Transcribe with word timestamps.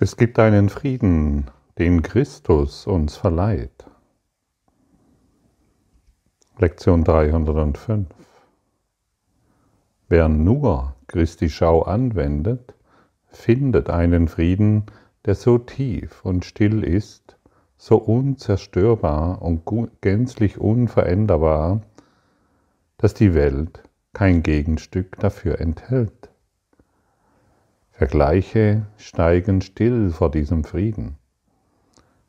Es 0.00 0.16
gibt 0.16 0.38
einen 0.38 0.68
Frieden, 0.68 1.50
den 1.76 2.02
Christus 2.02 2.86
uns 2.86 3.16
verleiht. 3.16 3.84
Lektion 6.56 7.02
305. 7.02 8.06
Wer 10.08 10.28
nur 10.28 10.94
Christi 11.08 11.50
Schau 11.50 11.82
anwendet, 11.82 12.74
findet 13.26 13.90
einen 13.90 14.28
Frieden, 14.28 14.84
der 15.24 15.34
so 15.34 15.58
tief 15.58 16.24
und 16.24 16.44
still 16.44 16.84
ist, 16.84 17.36
so 17.76 17.96
unzerstörbar 17.96 19.42
und 19.42 19.62
gänzlich 20.00 20.58
unveränderbar, 20.58 21.80
dass 22.98 23.14
die 23.14 23.34
Welt 23.34 23.82
kein 24.12 24.44
Gegenstück 24.44 25.18
dafür 25.18 25.60
enthält. 25.60 26.30
Vergleiche 27.98 28.86
steigen 28.96 29.60
still 29.60 30.10
vor 30.10 30.30
diesem 30.30 30.62
Frieden. 30.62 31.16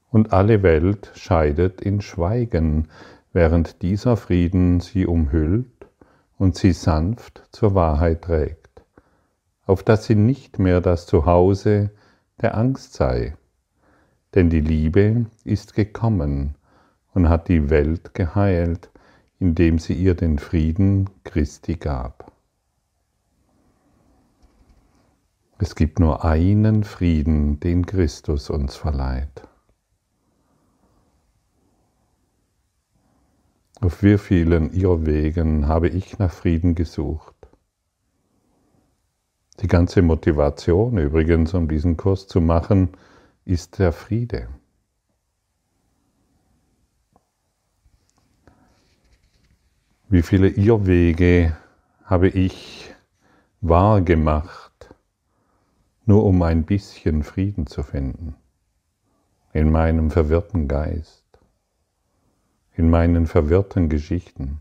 Und 0.09 0.33
alle 0.33 0.63
Welt 0.63 1.11
scheidet 1.13 1.79
in 1.79 2.01
Schweigen, 2.01 2.87
während 3.33 3.83
dieser 3.83 4.17
Frieden 4.17 4.79
sie 4.79 5.05
umhüllt 5.05 5.87
und 6.39 6.55
sie 6.55 6.71
sanft 6.71 7.47
zur 7.51 7.75
Wahrheit 7.75 8.23
trägt, 8.23 8.81
auf 9.67 9.83
dass 9.83 10.05
sie 10.05 10.15
nicht 10.15 10.57
mehr 10.57 10.81
das 10.81 11.05
Zuhause 11.05 11.91
der 12.41 12.57
Angst 12.57 12.95
sei. 12.95 13.37
Denn 14.33 14.49
die 14.49 14.61
Liebe 14.61 15.27
ist 15.43 15.75
gekommen 15.75 16.55
und 17.13 17.29
hat 17.29 17.47
die 17.47 17.69
Welt 17.69 18.15
geheilt, 18.15 18.89
indem 19.37 19.77
sie 19.77 19.93
ihr 19.93 20.15
den 20.15 20.39
Frieden 20.39 21.11
Christi 21.23 21.75
gab. 21.75 22.28
Es 25.61 25.75
gibt 25.75 25.99
nur 25.99 26.23
einen 26.23 26.85
Frieden, 26.85 27.59
den 27.59 27.85
Christus 27.85 28.49
uns 28.49 28.77
verleiht. 28.77 29.45
Auf 33.81 34.01
wie 34.01 34.17
vielen 34.17 34.71
Irrwegen 34.71 35.67
habe 35.67 35.89
ich 35.89 36.17
nach 36.17 36.31
Frieden 36.31 36.75
gesucht? 36.75 37.35
Die 39.59 39.67
ganze 39.67 40.01
Motivation 40.01 40.97
übrigens, 40.97 41.53
um 41.53 41.67
diesen 41.67 41.97
Kurs 41.97 42.27
zu 42.27 42.39
machen, 42.39 42.91
ist 43.43 43.79
der 43.79 43.91
Friede. 43.91 44.47
Wie 50.07 50.21
viele 50.21 50.47
Irrwege 50.47 51.57
habe 52.05 52.29
ich 52.29 52.95
wahrgemacht, 53.59 54.68
nur 56.09 56.25
um 56.25 56.41
ein 56.41 56.63
bisschen 56.63 57.21
Frieden 57.21 57.67
zu 57.67 57.83
finden. 57.83 58.35
In 59.53 59.71
meinem 59.71 60.09
verwirrten 60.09 60.67
Geist, 60.67 61.23
in 62.73 62.89
meinen 62.89 63.27
verwirrten 63.27 63.89
Geschichten, 63.89 64.59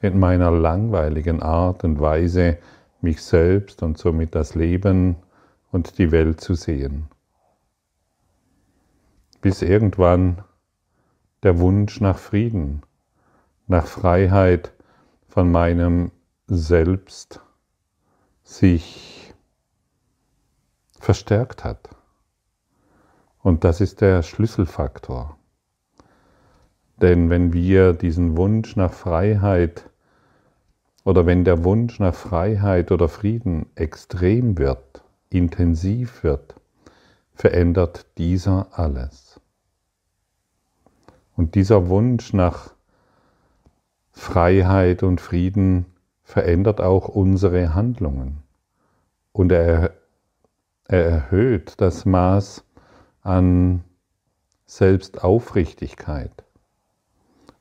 in 0.00 0.20
meiner 0.20 0.52
langweiligen 0.52 1.42
Art 1.42 1.82
und 1.82 1.98
Weise, 1.98 2.58
mich 3.00 3.24
selbst 3.24 3.82
und 3.82 3.98
somit 3.98 4.36
das 4.36 4.54
Leben 4.54 5.16
und 5.72 5.98
die 5.98 6.12
Welt 6.12 6.40
zu 6.40 6.54
sehen. 6.54 7.08
Bis 9.40 9.62
irgendwann 9.62 10.44
der 11.42 11.58
Wunsch 11.58 12.00
nach 12.00 12.18
Frieden, 12.18 12.84
nach 13.66 13.88
Freiheit 13.88 14.72
von 15.26 15.50
meinem 15.50 16.12
Selbst 16.46 17.40
sich 18.44 19.13
verstärkt 21.04 21.64
hat. 21.64 21.90
Und 23.42 23.62
das 23.62 23.80
ist 23.80 24.00
der 24.00 24.22
Schlüsselfaktor. 24.22 25.36
Denn 26.96 27.28
wenn 27.28 27.52
wir 27.52 27.92
diesen 27.92 28.36
Wunsch 28.36 28.76
nach 28.76 28.92
Freiheit 28.92 29.90
oder 31.04 31.26
wenn 31.26 31.44
der 31.44 31.62
Wunsch 31.62 32.00
nach 32.00 32.14
Freiheit 32.14 32.90
oder 32.90 33.08
Frieden 33.08 33.66
extrem 33.74 34.56
wird, 34.56 35.04
intensiv 35.28 36.22
wird, 36.22 36.54
verändert 37.34 38.06
dieser 38.16 38.68
alles. 38.72 39.40
Und 41.36 41.56
dieser 41.56 41.88
Wunsch 41.88 42.32
nach 42.32 42.72
Freiheit 44.12 45.02
und 45.02 45.20
Frieden 45.20 45.84
verändert 46.22 46.80
auch 46.80 47.08
unsere 47.08 47.74
Handlungen. 47.74 48.38
Und 49.32 49.52
er 49.52 49.92
er 50.86 51.04
erhöht 51.04 51.80
das 51.80 52.04
Maß 52.04 52.64
an 53.22 53.84
Selbstaufrichtigkeit 54.66 56.44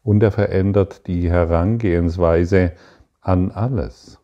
und 0.04 0.22
er 0.24 0.32
verändert 0.32 1.08
die 1.08 1.30
Herangehensweise 1.30 2.74
an 3.22 3.52
alles. 3.52 4.20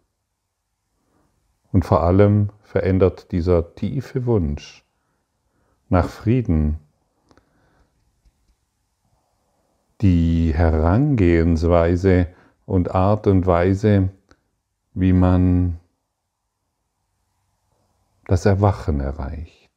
Und 1.71 1.85
vor 1.85 2.03
allem 2.03 2.49
verändert 2.63 3.31
dieser 3.31 3.75
tiefe 3.75 4.25
Wunsch 4.25 4.83
nach 5.87 6.09
Frieden 6.09 6.79
die 10.01 10.53
Herangehensweise 10.53 12.27
und 12.65 12.95
Art 12.95 13.27
und 13.27 13.45
Weise, 13.45 14.09
wie 14.93 15.13
man 15.13 15.79
das 18.29 18.45
Erwachen 18.45 18.99
erreicht. 18.99 19.71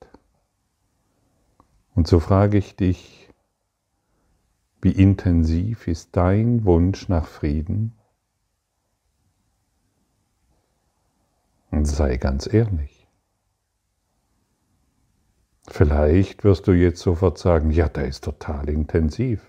Und 1.94 2.06
so 2.06 2.20
frage 2.20 2.58
ich 2.58 2.76
dich, 2.76 3.30
wie 4.82 4.92
intensiv 4.92 5.88
ist 5.88 6.10
dein 6.16 6.66
Wunsch 6.66 7.08
nach 7.08 7.26
Frieden? 7.26 7.94
Und 11.70 11.86
sei 11.86 12.18
ganz 12.18 12.46
ehrlich. 12.52 13.08
Vielleicht 15.66 16.44
wirst 16.44 16.66
du 16.66 16.72
jetzt 16.72 17.00
sofort 17.00 17.38
sagen, 17.38 17.70
ja, 17.70 17.88
der 17.88 18.06
ist 18.06 18.22
total 18.22 18.68
intensiv. 18.68 19.40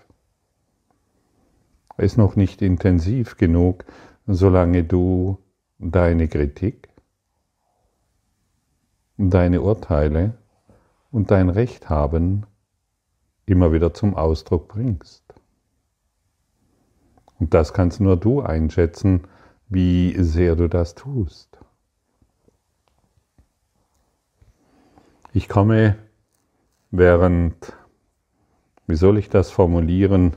Er 1.98 2.04
ist 2.04 2.16
noch 2.16 2.36
nicht 2.36 2.62
intensiv 2.62 3.36
genug, 3.36 3.84
solange 4.26 4.82
du 4.82 5.36
deine 5.78 6.26
Kritik, 6.26 6.88
deine 9.16 9.62
Urteile 9.62 10.34
und 11.10 11.30
dein 11.30 11.48
Recht 11.48 11.88
haben 11.88 12.46
immer 13.46 13.72
wieder 13.72 13.94
zum 13.94 14.16
Ausdruck 14.16 14.68
bringst. 14.68 15.22
Und 17.38 17.54
das 17.54 17.72
kannst 17.72 18.00
nur 18.00 18.16
du 18.16 18.40
einschätzen, 18.40 19.22
wie 19.68 20.14
sehr 20.22 20.56
du 20.56 20.68
das 20.68 20.94
tust. 20.94 21.58
Ich 25.32 25.48
komme 25.48 25.96
während, 26.90 27.72
wie 28.86 28.94
soll 28.94 29.18
ich 29.18 29.28
das 29.28 29.50
formulieren, 29.50 30.36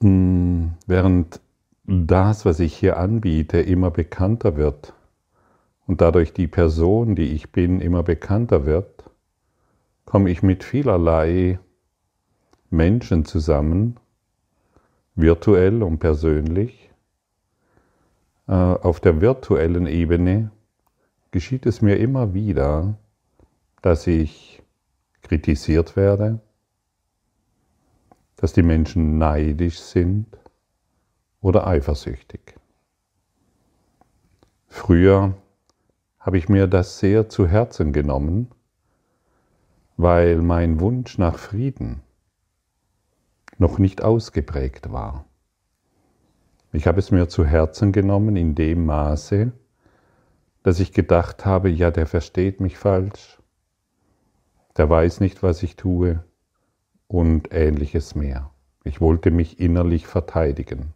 hm, 0.00 0.72
während 0.86 1.40
das, 1.84 2.46
was 2.46 2.60
ich 2.60 2.74
hier 2.74 2.96
anbiete, 2.96 3.60
immer 3.60 3.90
bekannter 3.90 4.56
wird, 4.56 4.94
und 5.86 6.00
dadurch 6.00 6.32
die 6.32 6.46
Person, 6.46 7.14
die 7.14 7.32
ich 7.32 7.52
bin, 7.52 7.80
immer 7.80 8.02
bekannter 8.02 8.66
wird, 8.66 9.04
komme 10.04 10.30
ich 10.30 10.42
mit 10.42 10.64
vielerlei 10.64 11.58
Menschen 12.70 13.24
zusammen, 13.24 13.98
virtuell 15.14 15.82
und 15.82 15.98
persönlich. 15.98 16.90
Äh, 18.46 18.52
auf 18.52 19.00
der 19.00 19.20
virtuellen 19.20 19.86
Ebene 19.86 20.50
geschieht 21.30 21.66
es 21.66 21.82
mir 21.82 21.96
immer 21.96 22.34
wieder, 22.34 22.96
dass 23.82 24.06
ich 24.06 24.62
kritisiert 25.22 25.96
werde, 25.96 26.40
dass 28.36 28.52
die 28.52 28.62
Menschen 28.62 29.18
neidisch 29.18 29.78
sind 29.78 30.26
oder 31.40 31.66
eifersüchtig. 31.66 32.54
Früher 34.68 35.34
habe 36.24 36.38
ich 36.38 36.48
mir 36.48 36.66
das 36.66 36.98
sehr 36.98 37.28
zu 37.28 37.46
Herzen 37.46 37.92
genommen, 37.92 38.50
weil 39.98 40.40
mein 40.40 40.80
Wunsch 40.80 41.18
nach 41.18 41.38
Frieden 41.38 42.00
noch 43.58 43.78
nicht 43.78 44.02
ausgeprägt 44.02 44.90
war. 44.90 45.26
Ich 46.72 46.86
habe 46.86 46.98
es 46.98 47.10
mir 47.10 47.28
zu 47.28 47.44
Herzen 47.44 47.92
genommen 47.92 48.36
in 48.36 48.54
dem 48.54 48.86
Maße, 48.86 49.52
dass 50.62 50.80
ich 50.80 50.94
gedacht 50.94 51.44
habe, 51.44 51.68
ja, 51.68 51.90
der 51.90 52.06
versteht 52.06 52.58
mich 52.58 52.78
falsch, 52.78 53.38
der 54.78 54.88
weiß 54.88 55.20
nicht, 55.20 55.42
was 55.42 55.62
ich 55.62 55.76
tue 55.76 56.24
und 57.06 57.52
ähnliches 57.52 58.14
mehr. 58.14 58.50
Ich 58.82 59.02
wollte 59.02 59.30
mich 59.30 59.60
innerlich 59.60 60.06
verteidigen. 60.06 60.94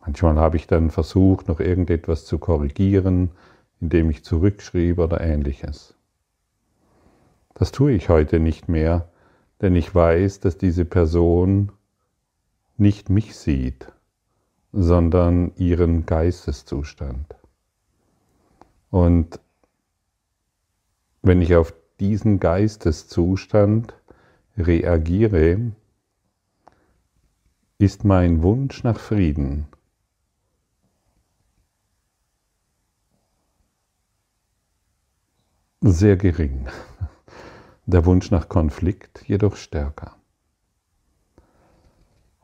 Manchmal 0.00 0.36
habe 0.36 0.56
ich 0.56 0.66
dann 0.66 0.90
versucht, 0.90 1.48
noch 1.48 1.60
irgendetwas 1.60 2.24
zu 2.24 2.38
korrigieren, 2.38 3.32
indem 3.80 4.10
ich 4.10 4.24
zurückschrieb 4.24 4.98
oder 4.98 5.20
ähnliches. 5.20 5.94
Das 7.54 7.72
tue 7.72 7.92
ich 7.92 8.08
heute 8.08 8.40
nicht 8.40 8.68
mehr, 8.68 9.08
denn 9.60 9.74
ich 9.74 9.94
weiß, 9.94 10.40
dass 10.40 10.58
diese 10.58 10.84
Person 10.84 11.72
nicht 12.76 13.08
mich 13.08 13.36
sieht, 13.36 13.92
sondern 14.72 15.52
ihren 15.56 16.04
Geisteszustand. 16.04 17.34
Und 18.90 19.40
wenn 21.22 21.40
ich 21.40 21.56
auf 21.56 21.74
diesen 21.98 22.40
Geisteszustand 22.40 23.94
reagiere, 24.58 25.72
ist 27.78 28.04
mein 28.04 28.42
Wunsch 28.42 28.84
nach 28.84 28.98
Frieden 28.98 29.66
sehr 35.80 36.16
gering, 36.16 36.66
der 37.86 38.04
Wunsch 38.06 38.30
nach 38.30 38.48
Konflikt 38.48 39.22
jedoch 39.26 39.56
stärker. 39.56 40.16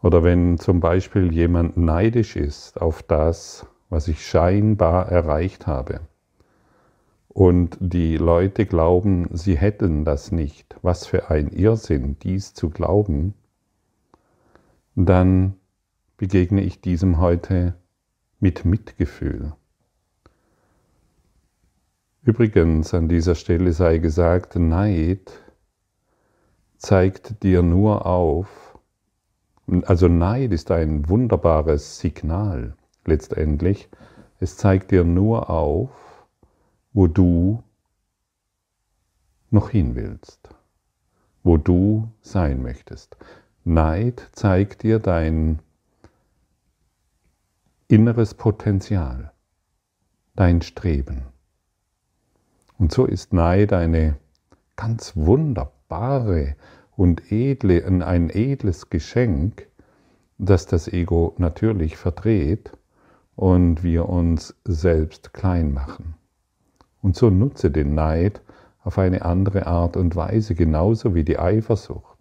Oder 0.02 0.22
wenn 0.22 0.58
zum 0.58 0.80
Beispiel 0.80 1.32
jemand 1.32 1.76
neidisch 1.76 2.36
ist 2.36 2.80
auf 2.80 3.02
das, 3.02 3.66
was 3.88 4.08
ich 4.08 4.26
scheinbar 4.26 5.08
erreicht 5.10 5.66
habe, 5.66 6.00
und 7.28 7.78
die 7.80 8.18
Leute 8.18 8.66
glauben, 8.66 9.28
sie 9.32 9.56
hätten 9.56 10.04
das 10.04 10.32
nicht, 10.32 10.76
was 10.82 11.06
für 11.06 11.30
ein 11.30 11.48
Irrsinn, 11.48 12.18
dies 12.22 12.52
zu 12.52 12.68
glauben, 12.68 13.32
dann 14.94 15.54
begegne 16.18 16.60
ich 16.60 16.82
diesem 16.82 17.18
heute 17.18 17.74
mit 18.38 18.66
Mitgefühl. 18.66 19.54
Übrigens, 22.24 22.94
an 22.94 23.08
dieser 23.08 23.34
Stelle 23.34 23.72
sei 23.72 23.98
gesagt, 23.98 24.54
Neid 24.54 25.32
zeigt 26.76 27.42
dir 27.42 27.64
nur 27.64 28.06
auf, 28.06 28.78
also 29.86 30.06
Neid 30.06 30.52
ist 30.52 30.70
ein 30.70 31.08
wunderbares 31.08 31.98
Signal 31.98 32.76
letztendlich, 33.04 33.88
es 34.38 34.56
zeigt 34.56 34.92
dir 34.92 35.02
nur 35.02 35.50
auf, 35.50 35.90
wo 36.92 37.08
du 37.08 37.64
noch 39.50 39.70
hin 39.70 39.96
willst, 39.96 40.48
wo 41.42 41.56
du 41.56 42.08
sein 42.20 42.62
möchtest. 42.62 43.16
Neid 43.64 44.28
zeigt 44.30 44.84
dir 44.84 45.00
dein 45.00 45.58
inneres 47.88 48.34
Potenzial, 48.34 49.32
dein 50.36 50.62
Streben. 50.62 51.31
Und 52.82 52.90
so 52.90 53.04
ist 53.04 53.32
Neid 53.32 53.72
eine 53.72 54.16
ganz 54.74 55.12
wunderbare 55.14 56.56
und 56.96 57.30
edle, 57.30 57.86
ein 57.86 58.28
edles 58.28 58.90
Geschenk, 58.90 59.68
das 60.36 60.66
das 60.66 60.88
Ego 60.88 61.32
natürlich 61.38 61.96
verdreht 61.96 62.72
und 63.36 63.84
wir 63.84 64.08
uns 64.08 64.56
selbst 64.64 65.32
klein 65.32 65.72
machen. 65.72 66.16
Und 67.02 67.14
so 67.14 67.30
nutze 67.30 67.70
den 67.70 67.94
Neid 67.94 68.40
auf 68.82 68.98
eine 68.98 69.24
andere 69.24 69.68
Art 69.68 69.96
und 69.96 70.16
Weise, 70.16 70.56
genauso 70.56 71.14
wie 71.14 71.22
die 71.22 71.38
Eifersucht, 71.38 72.18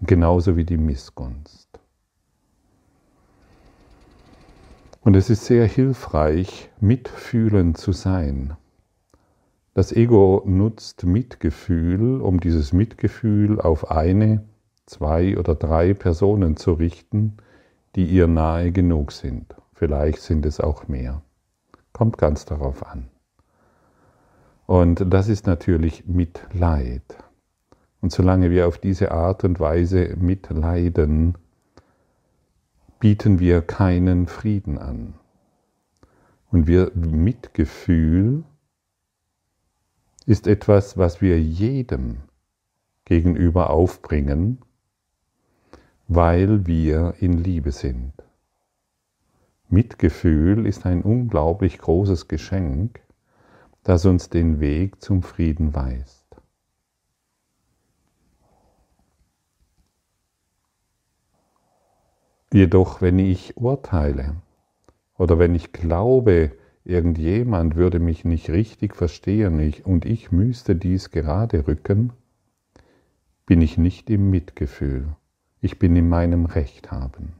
genauso 0.00 0.56
wie 0.56 0.64
die 0.64 0.78
Missgunst. 0.78 1.80
Und 5.00 5.16
es 5.16 5.28
ist 5.28 5.44
sehr 5.44 5.66
hilfreich, 5.66 6.70
mitfühlend 6.78 7.78
zu 7.78 7.90
sein. 7.90 8.56
Das 9.72 9.92
Ego 9.92 10.42
nutzt 10.46 11.04
Mitgefühl, 11.04 12.20
um 12.20 12.40
dieses 12.40 12.72
Mitgefühl 12.72 13.60
auf 13.60 13.90
eine, 13.90 14.44
zwei 14.86 15.38
oder 15.38 15.54
drei 15.54 15.94
Personen 15.94 16.56
zu 16.56 16.72
richten, 16.72 17.36
die 17.94 18.06
ihr 18.06 18.26
nahe 18.26 18.72
genug 18.72 19.12
sind. 19.12 19.54
Vielleicht 19.72 20.20
sind 20.22 20.44
es 20.44 20.60
auch 20.60 20.88
mehr. 20.88 21.22
Kommt 21.92 22.18
ganz 22.18 22.44
darauf 22.44 22.84
an. 22.84 23.08
Und 24.66 25.04
das 25.12 25.28
ist 25.28 25.46
natürlich 25.46 26.06
Mitleid. 26.06 27.02
Und 28.00 28.10
solange 28.10 28.50
wir 28.50 28.66
auf 28.66 28.78
diese 28.78 29.12
Art 29.12 29.44
und 29.44 29.60
Weise 29.60 30.16
mitleiden, 30.18 31.38
bieten 32.98 33.38
wir 33.38 33.62
keinen 33.62 34.26
Frieden 34.26 34.78
an. 34.78 35.14
Und 36.50 36.66
wir 36.66 36.90
Mitgefühl 36.94 38.44
ist 40.30 40.46
etwas, 40.46 40.96
was 40.96 41.20
wir 41.20 41.42
jedem 41.42 42.18
gegenüber 43.04 43.70
aufbringen, 43.70 44.60
weil 46.06 46.68
wir 46.68 47.14
in 47.18 47.32
Liebe 47.32 47.72
sind. 47.72 48.12
Mitgefühl 49.68 50.66
ist 50.66 50.86
ein 50.86 51.02
unglaublich 51.02 51.78
großes 51.78 52.28
Geschenk, 52.28 53.00
das 53.82 54.06
uns 54.06 54.30
den 54.30 54.60
Weg 54.60 55.02
zum 55.02 55.24
Frieden 55.24 55.74
weist. 55.74 56.36
Jedoch, 62.52 63.00
wenn 63.00 63.18
ich 63.18 63.56
urteile 63.56 64.36
oder 65.18 65.40
wenn 65.40 65.56
ich 65.56 65.72
glaube, 65.72 66.52
irgendjemand 66.90 67.76
würde 67.76 68.00
mich 68.00 68.24
nicht 68.24 68.50
richtig 68.50 68.96
verstehen 68.96 69.72
und 69.84 70.04
ich 70.04 70.32
müsste 70.32 70.74
dies 70.74 71.10
gerade 71.10 71.66
rücken, 71.66 72.12
bin 73.46 73.62
ich 73.62 73.78
nicht 73.78 74.10
im 74.10 74.28
Mitgefühl, 74.30 75.08
ich 75.60 75.78
bin 75.78 75.94
in 75.96 76.08
meinem 76.08 76.46
Recht 76.46 76.90
haben. 76.90 77.34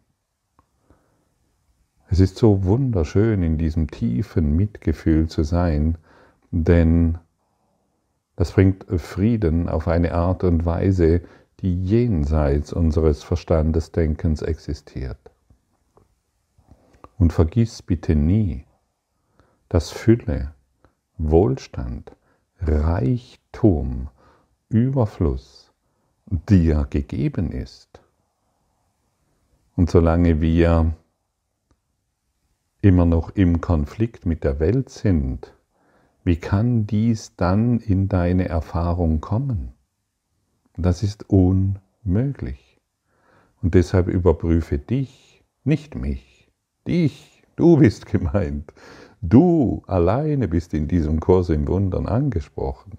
Es 2.08 2.20
ist 2.20 2.36
so 2.36 2.64
wunderschön, 2.64 3.42
in 3.42 3.58
diesem 3.58 3.90
tiefen 3.90 4.56
Mitgefühl 4.56 5.28
zu 5.28 5.42
sein, 5.42 5.98
denn 6.50 7.18
das 8.36 8.52
bringt 8.52 8.86
Frieden 9.00 9.68
auf 9.68 9.86
eine 9.86 10.14
Art 10.14 10.44
und 10.44 10.64
Weise, 10.64 11.22
die 11.60 11.84
jenseits 11.84 12.72
unseres 12.72 13.22
Verstandesdenkens 13.22 14.42
existiert. 14.42 15.18
Und 17.18 17.32
vergiss 17.32 17.82
bitte 17.82 18.16
nie, 18.16 18.64
dass 19.70 19.90
Fülle, 19.90 20.52
Wohlstand, 21.16 22.14
Reichtum, 22.60 24.10
Überfluss 24.68 25.72
dir 26.26 26.86
gegeben 26.90 27.52
ist. 27.52 28.00
Und 29.76 29.88
solange 29.90 30.40
wir 30.40 30.94
immer 32.82 33.06
noch 33.06 33.30
im 33.30 33.60
Konflikt 33.60 34.26
mit 34.26 34.44
der 34.44 34.60
Welt 34.60 34.90
sind, 34.90 35.54
wie 36.24 36.36
kann 36.36 36.86
dies 36.86 37.36
dann 37.36 37.78
in 37.78 38.08
deine 38.08 38.48
Erfahrung 38.48 39.20
kommen? 39.20 39.72
Das 40.76 41.02
ist 41.02 41.30
unmöglich. 41.30 42.80
Und 43.62 43.74
deshalb 43.74 44.08
überprüfe 44.08 44.78
dich, 44.78 45.44
nicht 45.62 45.94
mich, 45.94 46.50
dich, 46.86 47.42
du 47.56 47.76
bist 47.76 48.06
gemeint. 48.12 48.72
Du 49.22 49.82
alleine 49.86 50.48
bist 50.48 50.72
in 50.72 50.88
diesem 50.88 51.20
Kurs 51.20 51.50
im 51.50 51.68
Wundern 51.68 52.06
angesprochen. 52.06 52.92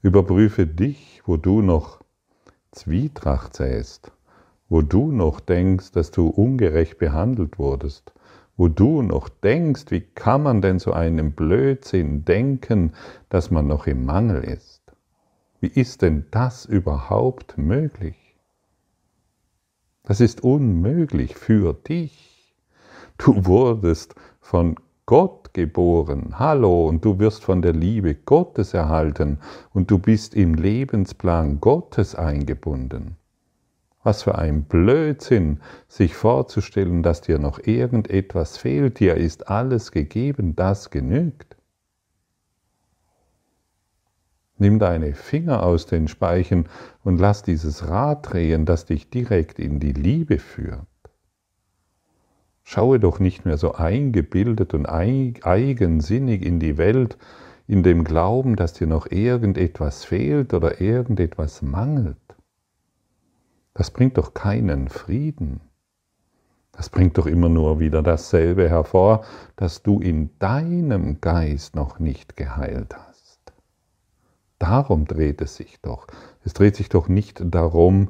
Überprüfe 0.00 0.66
dich, 0.66 1.22
wo 1.26 1.36
du 1.36 1.60
noch 1.60 2.00
Zwietracht 2.72 3.54
säst, 3.54 4.10
wo 4.70 4.80
du 4.80 5.12
noch 5.12 5.40
denkst, 5.40 5.92
dass 5.92 6.10
du 6.12 6.28
ungerecht 6.28 6.96
behandelt 6.96 7.58
wurdest, 7.58 8.14
wo 8.56 8.68
du 8.68 9.02
noch 9.02 9.28
denkst, 9.28 9.84
wie 9.90 10.00
kann 10.00 10.42
man 10.42 10.62
denn 10.62 10.78
so 10.78 10.94
einen 10.94 11.32
Blödsinn 11.32 12.24
denken, 12.24 12.94
dass 13.28 13.50
man 13.50 13.66
noch 13.66 13.86
im 13.86 14.06
Mangel 14.06 14.44
ist? 14.44 14.80
Wie 15.60 15.68
ist 15.68 16.00
denn 16.00 16.24
das 16.30 16.64
überhaupt 16.64 17.58
möglich? 17.58 18.36
Das 20.04 20.20
ist 20.22 20.42
unmöglich 20.42 21.36
für 21.36 21.74
dich. 21.74 22.54
Du 23.18 23.44
wurdest 23.44 24.14
von 24.40 24.76
Gott 25.06 25.54
geboren. 25.54 26.34
Hallo, 26.36 26.88
und 26.88 27.04
du 27.04 27.20
wirst 27.20 27.44
von 27.44 27.62
der 27.62 27.72
Liebe 27.72 28.16
Gottes 28.16 28.74
erhalten 28.74 29.38
und 29.72 29.88
du 29.88 30.00
bist 30.00 30.34
im 30.34 30.54
Lebensplan 30.54 31.60
Gottes 31.60 32.16
eingebunden. 32.16 33.16
Was 34.02 34.24
für 34.24 34.36
ein 34.36 34.64
Blödsinn, 34.64 35.60
sich 35.86 36.16
vorzustellen, 36.16 37.04
dass 37.04 37.20
dir 37.20 37.38
noch 37.38 37.60
irgendetwas 37.64 38.58
fehlt. 38.58 38.98
Dir 38.98 39.14
ist 39.14 39.48
alles 39.48 39.92
gegeben, 39.92 40.56
das 40.56 40.90
genügt. 40.90 41.56
Nimm 44.58 44.80
deine 44.80 45.14
Finger 45.14 45.62
aus 45.62 45.86
den 45.86 46.08
Speichen 46.08 46.68
und 47.04 47.18
lass 47.18 47.44
dieses 47.44 47.88
Rad 47.88 48.32
drehen, 48.32 48.66
das 48.66 48.86
dich 48.86 49.08
direkt 49.08 49.60
in 49.60 49.78
die 49.78 49.92
Liebe 49.92 50.40
führt. 50.40 50.86
Schaue 52.68 52.98
doch 52.98 53.20
nicht 53.20 53.44
mehr 53.44 53.58
so 53.58 53.74
eingebildet 53.74 54.74
und 54.74 54.86
eigensinnig 54.86 56.44
in 56.44 56.58
die 56.58 56.76
Welt, 56.78 57.16
in 57.68 57.84
dem 57.84 58.02
Glauben, 58.02 58.56
dass 58.56 58.72
dir 58.72 58.88
noch 58.88 59.08
irgendetwas 59.08 60.04
fehlt 60.04 60.52
oder 60.52 60.80
irgendetwas 60.80 61.62
mangelt. 61.62 62.16
Das 63.72 63.92
bringt 63.92 64.18
doch 64.18 64.34
keinen 64.34 64.88
Frieden. 64.88 65.60
Das 66.72 66.90
bringt 66.90 67.16
doch 67.18 67.26
immer 67.26 67.48
nur 67.48 67.78
wieder 67.78 68.02
dasselbe 68.02 68.68
hervor, 68.68 69.24
dass 69.54 69.84
du 69.84 70.00
in 70.00 70.30
deinem 70.40 71.20
Geist 71.20 71.76
noch 71.76 72.00
nicht 72.00 72.36
geheilt 72.36 72.96
hast. 72.96 73.52
Darum 74.58 75.04
dreht 75.04 75.40
es 75.40 75.54
sich 75.54 75.80
doch. 75.82 76.08
Es 76.44 76.52
dreht 76.52 76.74
sich 76.74 76.88
doch 76.88 77.06
nicht 77.06 77.42
darum, 77.44 78.08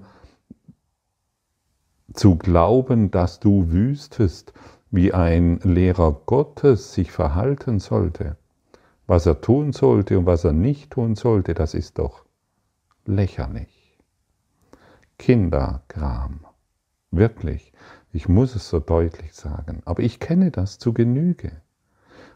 zu 2.12 2.36
glauben, 2.36 3.10
dass 3.10 3.40
du 3.40 3.70
wüsstest, 3.70 4.52
wie 4.90 5.12
ein 5.12 5.58
Lehrer 5.62 6.12
Gottes 6.26 6.94
sich 6.94 7.10
verhalten 7.10 7.80
sollte, 7.80 8.36
was 9.06 9.26
er 9.26 9.40
tun 9.40 9.72
sollte 9.72 10.18
und 10.18 10.26
was 10.26 10.44
er 10.44 10.52
nicht 10.52 10.90
tun 10.92 11.16
sollte, 11.16 11.54
das 11.54 11.75
ist 11.75 11.98
doch 11.98 12.25
lächerlich. 13.04 13.98
Kinderkram. 15.18 16.40
Wirklich. 17.10 17.72
Ich 18.12 18.28
muss 18.28 18.54
es 18.54 18.68
so 18.68 18.80
deutlich 18.80 19.34
sagen. 19.34 19.82
Aber 19.84 20.02
ich 20.02 20.20
kenne 20.20 20.50
das 20.50 20.78
zu 20.78 20.92
Genüge. 20.92 21.52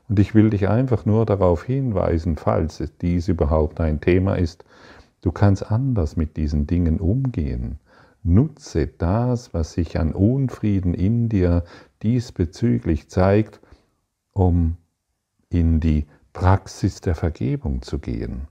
Und 0.08 0.18
ich 0.18 0.34
will 0.34 0.50
dich 0.50 0.68
einfach 0.68 1.06
nur 1.06 1.24
darauf 1.24 1.64
hinweisen, 1.64 2.36
falls 2.36 2.82
dies 3.00 3.28
überhaupt 3.28 3.80
ein 3.80 4.00
Thema 4.00 4.34
ist, 4.34 4.64
du 5.20 5.30
kannst 5.30 5.70
anders 5.70 6.16
mit 6.16 6.36
diesen 6.36 6.66
Dingen 6.66 6.98
umgehen. 6.98 7.78
Nutze 8.22 8.86
das, 8.86 9.54
was 9.54 9.72
sich 9.72 9.98
an 9.98 10.12
Unfrieden 10.12 10.94
in 10.94 11.28
dir 11.28 11.64
diesbezüglich 12.02 13.08
zeigt, 13.08 13.60
um 14.32 14.76
in 15.48 15.80
die 15.80 16.06
Praxis 16.32 17.00
der 17.00 17.14
Vergebung 17.14 17.82
zu 17.82 17.98
gehen. 17.98 18.46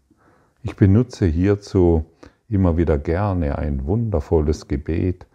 Ich 0.61 0.75
benutze 0.75 1.25
hierzu 1.25 2.05
immer 2.49 2.77
wieder 2.77 2.97
gerne 2.97 3.57
ein 3.57 3.85
wundervolles 3.85 4.67
Gebet 4.67 5.27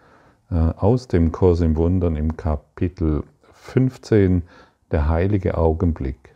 äh, 0.51 0.55
aus 0.55 1.09
dem 1.09 1.33
Kurs 1.33 1.61
im 1.61 1.77
Wundern 1.77 2.17
im 2.17 2.37
Kapitel 2.37 3.23
15, 3.53 4.43
der 4.91 5.09
heilige 5.09 5.57
Augenblick. 5.57 6.35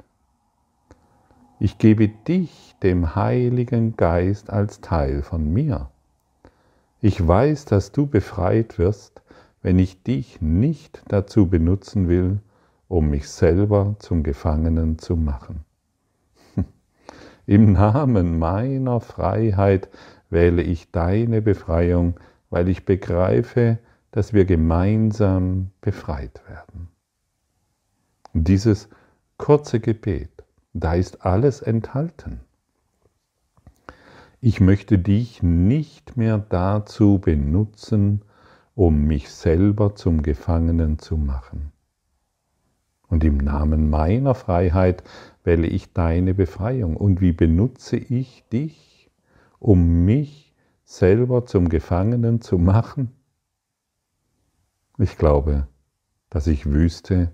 Ich 1.61 1.79
gebe 1.79 2.09
dich, 2.09 2.77
dem 2.83 3.17
Heiligen 3.17 3.97
Geist, 3.97 4.51
als 4.51 4.81
Teil 4.81 5.23
von 5.23 5.53
mir. 5.53 5.91
Ich 7.01 7.27
weiß, 7.27 7.65
dass 7.67 7.93
du 7.93 8.07
befreit 8.07 8.77
wirst, 8.79 9.23
wenn 9.63 9.79
ich 9.79 10.03
dich 10.03 10.41
nicht 10.41 11.03
dazu 11.07 11.47
benutzen 11.47 12.09
will, 12.09 12.41
um 12.89 13.11
mich 13.11 13.29
selber 13.29 13.95
zum 14.01 14.25
Gefangenen 14.25 14.99
zu 14.99 15.15
machen. 15.15 15.65
Im 17.47 17.73
Namen 17.73 18.39
meiner 18.41 19.01
Freiheit 19.01 19.89
wähle 20.29 20.63
ich 20.63 20.91
deine 20.91 21.41
Befreiung, 21.41 22.19
weil 22.51 22.69
ich 22.69 22.85
begreife, 22.85 23.79
dass 24.11 24.33
wir 24.33 24.45
gemeinsam 24.45 25.71
befreit 25.81 26.43
werden. 26.49 26.89
Dieses 28.33 28.89
kurze 29.37 29.79
Gebet, 29.79 30.31
da 30.73 30.95
ist 30.95 31.25
alles 31.25 31.63
enthalten. 31.63 32.41
Ich 34.41 34.61
möchte 34.61 35.01
dich 35.01 35.43
nicht 35.43 36.17
mehr 36.17 36.39
dazu 36.39 37.19
benutzen, 37.19 38.23
um 38.77 39.05
mich 39.05 39.31
selber 39.31 39.97
zum 39.97 40.23
Gefangenen 40.23 41.01
zu 41.01 41.17
machen. 41.17 41.73
Und 43.09 43.25
im 43.25 43.39
Namen 43.39 43.91
meiner 43.91 44.37
Freiheit 44.37 45.03
wähle 45.43 45.67
ich 45.67 45.93
deine 45.93 46.35
Befreiung. 46.35 46.97
Und 46.97 47.21
wie 47.21 47.33
benutze 47.33 47.97
ich 47.97 48.45
dich, 48.53 49.11
um 49.59 50.05
mich 50.05 50.55
selber 50.85 51.45
zum 51.45 51.69
Gefangenen 51.69 52.41
zu 52.41 52.59
machen? 52.59 53.11
Ich 54.99 55.19
glaube, 55.19 55.67
dass 56.31 56.47
ich 56.47 56.71
wüsste, 56.71 57.33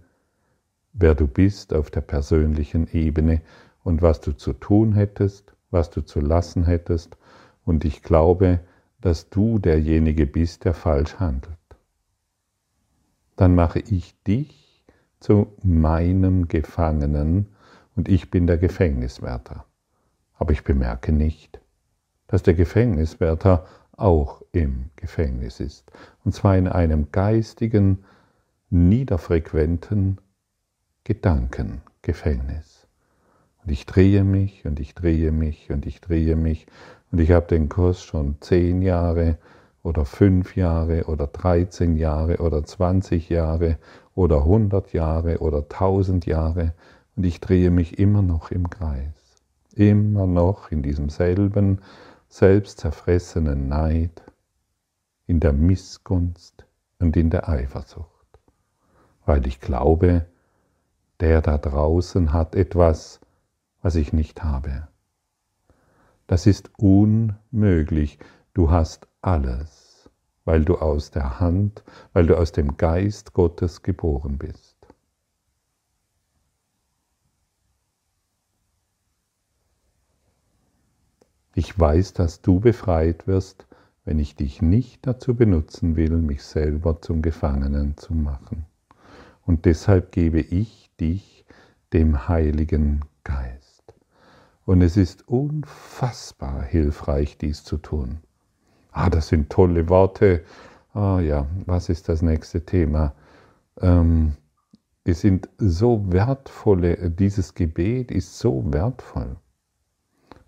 wer 0.94 1.14
du 1.14 1.26
bist 1.26 1.74
auf 1.74 1.90
der 1.90 2.00
persönlichen 2.00 2.88
Ebene 2.88 3.42
und 3.82 4.00
was 4.00 4.22
du 4.22 4.32
zu 4.32 4.54
tun 4.54 4.94
hättest 4.94 5.53
was 5.74 5.90
du 5.90 6.00
zu 6.00 6.20
lassen 6.20 6.64
hättest, 6.64 7.18
und 7.66 7.84
ich 7.84 8.02
glaube, 8.02 8.60
dass 9.00 9.28
du 9.28 9.58
derjenige 9.58 10.26
bist, 10.26 10.64
der 10.64 10.72
falsch 10.72 11.16
handelt. 11.16 11.58
Dann 13.36 13.54
mache 13.54 13.80
ich 13.80 14.14
dich 14.22 14.82
zu 15.20 15.52
meinem 15.62 16.48
Gefangenen 16.48 17.48
und 17.96 18.08
ich 18.08 18.30
bin 18.30 18.46
der 18.46 18.58
Gefängniswärter. 18.58 19.66
Aber 20.34 20.52
ich 20.52 20.64
bemerke 20.64 21.12
nicht, 21.12 21.60
dass 22.26 22.42
der 22.42 22.54
Gefängniswärter 22.54 23.66
auch 23.92 24.42
im 24.52 24.90
Gefängnis 24.96 25.60
ist, 25.60 25.90
und 26.24 26.32
zwar 26.32 26.56
in 26.56 26.68
einem 26.68 27.12
geistigen, 27.12 28.04
niederfrequenten 28.70 30.18
Gedankengefängnis. 31.04 32.73
Und 33.64 33.72
ich 33.72 33.86
drehe 33.86 34.24
mich 34.24 34.66
und 34.66 34.78
ich 34.78 34.94
drehe 34.94 35.32
mich 35.32 35.70
und 35.70 35.86
ich 35.86 36.00
drehe 36.00 36.36
mich. 36.36 36.66
Und 37.10 37.18
ich 37.18 37.30
habe 37.30 37.46
den 37.46 37.68
Kurs 37.68 38.02
schon 38.02 38.36
zehn 38.40 38.82
Jahre 38.82 39.38
oder 39.82 40.04
fünf 40.04 40.56
Jahre 40.56 41.04
oder 41.04 41.26
13 41.26 41.96
Jahre 41.96 42.38
oder 42.38 42.62
20 42.62 43.30
Jahre 43.30 43.78
oder 44.14 44.38
100 44.38 44.92
Jahre 44.92 45.38
oder 45.38 45.58
1000 45.58 46.26
Jahre. 46.26 46.74
Und 47.16 47.24
ich 47.24 47.40
drehe 47.40 47.70
mich 47.70 47.98
immer 47.98 48.20
noch 48.20 48.50
im 48.50 48.68
Kreis. 48.68 49.42
Immer 49.74 50.26
noch 50.26 50.70
in 50.70 50.82
diesem 50.82 51.08
selben 51.08 51.80
selbstzerfressenen 52.28 53.68
Neid, 53.68 54.22
in 55.26 55.40
der 55.40 55.52
Missgunst 55.52 56.66
und 56.98 57.16
in 57.16 57.30
der 57.30 57.48
Eifersucht. 57.48 58.08
Weil 59.24 59.46
ich 59.46 59.60
glaube, 59.60 60.26
der 61.20 61.40
da 61.40 61.58
draußen 61.58 62.32
hat 62.32 62.56
etwas, 62.56 63.20
was 63.84 63.96
ich 63.96 64.14
nicht 64.14 64.42
habe. 64.42 64.88
Das 66.26 66.46
ist 66.46 66.70
unmöglich. 66.78 68.18
Du 68.54 68.70
hast 68.70 69.06
alles, 69.20 70.08
weil 70.46 70.64
du 70.64 70.78
aus 70.78 71.10
der 71.10 71.38
Hand, 71.38 71.84
weil 72.14 72.26
du 72.26 72.38
aus 72.38 72.52
dem 72.52 72.78
Geist 72.78 73.34
Gottes 73.34 73.82
geboren 73.82 74.38
bist. 74.38 74.74
Ich 81.54 81.78
weiß, 81.78 82.14
dass 82.14 82.40
du 82.40 82.60
befreit 82.60 83.26
wirst, 83.26 83.66
wenn 84.06 84.18
ich 84.18 84.34
dich 84.34 84.62
nicht 84.62 85.06
dazu 85.06 85.34
benutzen 85.34 85.94
will, 85.94 86.16
mich 86.16 86.42
selber 86.42 87.02
zum 87.02 87.20
Gefangenen 87.20 87.98
zu 87.98 88.14
machen. 88.14 88.64
Und 89.42 89.66
deshalb 89.66 90.10
gebe 90.10 90.40
ich 90.40 90.90
dich 90.98 91.44
dem 91.92 92.28
Heiligen. 92.28 93.04
Und 94.66 94.80
es 94.80 94.96
ist 94.96 95.28
unfassbar 95.28 96.62
hilfreich, 96.62 97.36
dies 97.36 97.64
zu 97.64 97.76
tun. 97.76 98.20
Ah, 98.92 99.10
das 99.10 99.28
sind 99.28 99.50
tolle 99.50 99.88
Worte. 99.88 100.42
Ah 100.94 101.20
ja, 101.20 101.46
was 101.66 101.88
ist 101.88 102.08
das 102.08 102.22
nächste 102.22 102.64
Thema? 102.64 103.14
Ähm, 103.80 104.34
es 105.04 105.20
sind 105.20 105.48
so 105.58 106.10
wertvolle, 106.12 107.10
dieses 107.10 107.54
Gebet 107.54 108.10
ist 108.10 108.38
so 108.38 108.64
wertvoll. 108.72 109.36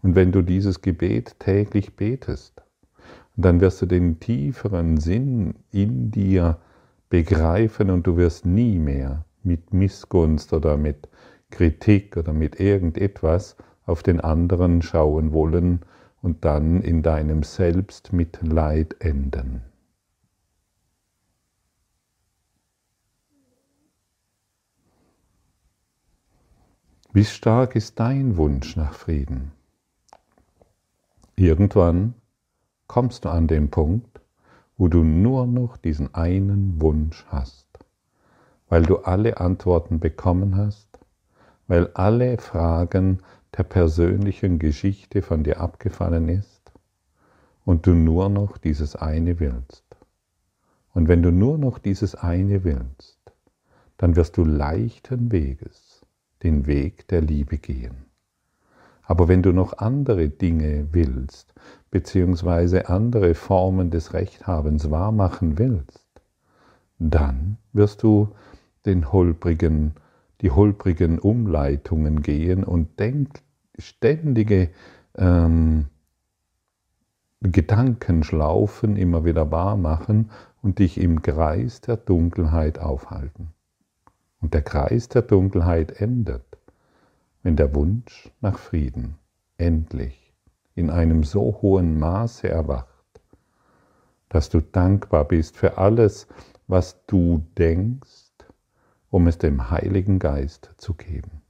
Und 0.02 0.14
wenn 0.14 0.32
du 0.32 0.40
dieses 0.40 0.80
Gebet 0.80 1.38
täglich 1.40 1.96
betest, 1.96 2.62
dann 3.36 3.60
wirst 3.60 3.82
du 3.82 3.86
den 3.86 4.18
tieferen 4.18 4.96
Sinn 4.98 5.56
in 5.72 6.10
dir 6.10 6.58
begreifen 7.10 7.90
und 7.90 8.06
du 8.06 8.16
wirst 8.16 8.46
nie 8.46 8.78
mehr 8.78 9.24
mit 9.42 9.74
Missgunst 9.74 10.52
oder 10.52 10.76
mit 10.76 11.08
Kritik 11.50 12.16
oder 12.16 12.32
mit 12.32 12.58
irgendetwas 12.58 13.56
auf 13.86 14.02
den 14.02 14.20
anderen 14.20 14.82
schauen 14.82 15.32
wollen 15.32 15.80
und 16.20 16.44
dann 16.44 16.82
in 16.82 17.02
deinem 17.02 17.42
Selbstmitleid 17.42 18.96
enden. 19.00 19.62
Wie 27.12 27.24
stark 27.24 27.76
ist 27.76 27.98
dein 27.98 28.36
Wunsch 28.36 28.76
nach 28.76 28.92
Frieden? 28.92 29.52
Irgendwann 31.34 32.14
kommst 32.88 33.24
du 33.24 33.30
an 33.30 33.46
den 33.46 33.70
Punkt, 33.70 34.20
wo 34.76 34.88
du 34.88 35.02
nur 35.02 35.46
noch 35.46 35.78
diesen 35.78 36.14
einen 36.14 36.80
Wunsch 36.80 37.24
hast, 37.28 37.66
weil 38.68 38.82
du 38.82 38.98
alle 38.98 39.38
Antworten 39.38 39.98
bekommen 39.98 40.56
hast, 40.56 40.98
weil 41.68 41.90
alle 41.94 42.36
Fragen 42.36 43.22
der 43.56 43.64
persönlichen 43.64 44.58
Geschichte 44.58 45.22
von 45.22 45.44
dir 45.44 45.60
abgefallen 45.60 46.28
ist 46.28 46.72
und 47.64 47.86
du 47.86 47.94
nur 47.94 48.28
noch 48.28 48.58
dieses 48.58 48.96
eine 48.96 49.40
willst. 49.40 49.84
Und 50.92 51.08
wenn 51.08 51.22
du 51.22 51.30
nur 51.30 51.58
noch 51.58 51.78
dieses 51.78 52.14
eine 52.14 52.64
willst, 52.64 53.18
dann 53.98 54.16
wirst 54.16 54.36
du 54.36 54.44
leichten 54.44 55.32
Weges 55.32 56.06
den 56.42 56.66
Weg 56.66 57.08
der 57.08 57.22
Liebe 57.22 57.58
gehen. 57.58 58.06
Aber 59.02 59.28
wenn 59.28 59.42
du 59.42 59.52
noch 59.52 59.78
andere 59.78 60.28
Dinge 60.28 60.88
willst, 60.92 61.54
beziehungsweise 61.90 62.88
andere 62.88 63.34
Formen 63.34 63.90
des 63.90 64.12
Rechthabens 64.12 64.90
wahrmachen 64.90 65.58
willst, 65.58 66.06
dann 66.98 67.58
wirst 67.72 68.02
du 68.02 68.30
den 68.84 69.12
holprigen, 69.12 69.94
die 70.40 70.50
holprigen 70.50 71.18
Umleitungen 71.18 72.22
gehen 72.22 72.64
und 72.64 72.98
denk, 72.98 73.42
ständige 73.78 74.70
ähm, 75.16 75.86
Gedankenschlaufen 77.42 78.96
immer 78.96 79.24
wieder 79.24 79.50
wahr 79.50 79.76
machen 79.76 80.30
und 80.62 80.78
dich 80.78 80.98
im 80.98 81.22
Kreis 81.22 81.80
der 81.80 81.96
Dunkelheit 81.96 82.78
aufhalten. 82.78 83.52
Und 84.40 84.54
der 84.54 84.62
Kreis 84.62 85.08
der 85.08 85.22
Dunkelheit 85.22 86.00
endet, 86.00 86.44
wenn 87.42 87.56
der 87.56 87.74
Wunsch 87.74 88.30
nach 88.40 88.58
Frieden 88.58 89.16
endlich 89.58 90.34
in 90.74 90.90
einem 90.90 91.24
so 91.24 91.58
hohen 91.62 91.98
Maße 91.98 92.48
erwacht, 92.48 92.86
dass 94.28 94.50
du 94.50 94.60
dankbar 94.60 95.24
bist 95.24 95.56
für 95.56 95.78
alles, 95.78 96.26
was 96.66 97.04
du 97.06 97.46
denkst, 97.56 98.32
um 99.10 99.26
es 99.26 99.38
dem 99.38 99.70
Heiligen 99.70 100.18
Geist 100.18 100.72
zu 100.76 100.94
geben. 100.94 101.42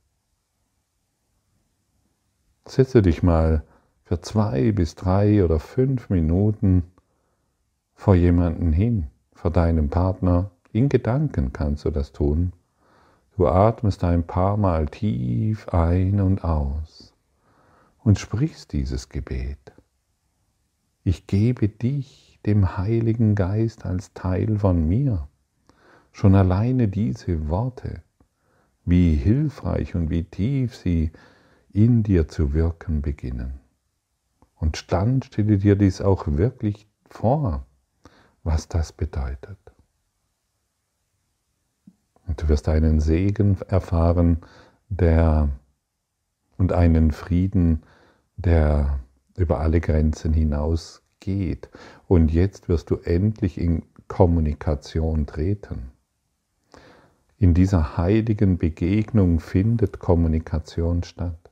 Setze 2.67 3.01
dich 3.01 3.23
mal 3.23 3.63
für 4.05 4.21
zwei 4.21 4.73
bis 4.73 4.95
drei 4.95 5.45
oder 5.45 5.61
fünf 5.61 6.11
Minuten 6.11 6.83
vor 7.95 8.15
jemanden 8.15 8.73
hin, 8.73 9.07
vor 9.33 9.51
deinem 9.51 9.89
Partner. 9.89 10.51
In 10.73 10.89
Gedanken 10.89 11.53
kannst 11.53 11.85
du 11.85 11.91
das 11.91 12.13
tun. 12.13 12.53
Du 13.37 13.47
atmest 13.47 14.03
ein 14.03 14.27
paar 14.27 14.57
Mal 14.57 14.87
tief 14.87 15.69
ein 15.69 16.21
und 16.21 16.45
aus 16.45 17.15
und 18.03 18.19
sprichst 18.19 18.73
dieses 18.73 19.09
Gebet. 19.09 19.73
Ich 21.05 21.27
gebe 21.27 21.69
dich 21.69 22.41
dem 22.47 22.77
Heiligen 22.77 23.35
Geist 23.35 23.85
als 23.85 24.13
Teil 24.13 24.59
von 24.59 24.89
mir. 24.89 25.29
Schon 26.13 26.35
alleine 26.35 26.89
diese 26.89 27.49
Worte, 27.49 28.03
wie 28.85 29.15
hilfreich 29.15 29.95
und 29.95 30.11
wie 30.11 30.25
tief 30.25 30.75
sie 30.75 31.13
in 31.77 32.03
dir 32.03 32.27
zu 32.27 32.55
wirken 32.55 33.03
beginnen. 33.03 33.61
Und 34.55 34.93
dann 34.93 35.21
stelle 35.23 35.59
dir 35.59 35.77
dies 35.77 36.01
auch 36.01 36.27
wirklich 36.27 36.89
vor, 37.05 37.67
was 38.43 38.69
das 38.69 38.93
bedeutet. 38.93 39.59
Und 42.27 42.41
du 42.41 42.49
wirst 42.49 42.71
einen 42.71 43.01
Segen 43.01 43.59
erfahren, 43.69 44.39
der 44.89 45.51
und 46.57 46.73
einen 46.73 47.11
Frieden, 47.11 47.83
der 48.39 49.01
über 49.37 49.61
alle 49.61 49.81
Grenzen 49.83 50.33
hinausgeht. 50.33 51.69
Und 52.09 52.33
jetzt 52.33 52.71
wirst 52.71 52.89
du 52.91 52.97
endlich 52.97 53.59
in 53.59 53.83
Kommunikation 54.09 55.27
treten. 55.27 55.91
In 57.37 57.53
dieser 57.53 57.99
heiligen 57.99 58.57
Begegnung 58.57 59.41
findet 59.41 59.99
Kommunikation 59.99 61.03
statt. 61.03 61.46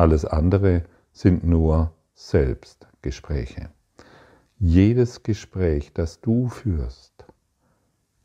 Alles 0.00 0.24
andere 0.24 0.84
sind 1.12 1.44
nur 1.44 1.92
Selbstgespräche. 2.14 3.68
Jedes 4.58 5.22
Gespräch, 5.22 5.92
das 5.92 6.22
du 6.22 6.48
führst, 6.48 7.26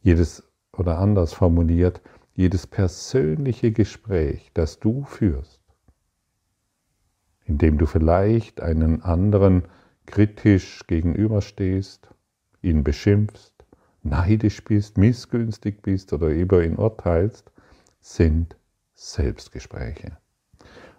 jedes 0.01 0.49
oder 0.71 0.99
anders 0.99 1.33
formuliert, 1.33 2.01
jedes 2.33 2.65
persönliche 2.65 3.73
Gespräch, 3.73 4.51
das 4.53 4.79
du 4.79 5.03
führst, 5.03 5.59
indem 7.43 7.77
du 7.77 7.87
vielleicht 7.87 8.61
einen 8.61 9.01
anderen 9.01 9.63
kritisch 10.05 10.87
gegenüberstehst, 10.87 12.07
ihn 12.61 12.85
beschimpfst, 12.85 13.51
neidisch 14.01 14.63
bist, 14.63 14.97
missgünstig 14.97 15.81
bist 15.81 16.13
oder 16.13 16.27
über 16.29 16.63
ihn 16.63 16.77
urteilst, 16.77 17.51
sind 17.99 18.55
Selbstgespräche. 18.93 20.15